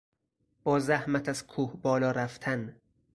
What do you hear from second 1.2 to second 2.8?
از کوه بالا رفتن